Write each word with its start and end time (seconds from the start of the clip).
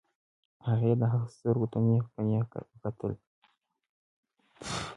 هغې 0.67 0.91
د 1.01 1.03
هغه 1.13 1.27
سترګو 1.35 1.67
ته 1.71 1.77
نېغ 1.87 2.03
په 2.13 2.21
نېغه 2.27 2.59
وکتل. 2.71 3.13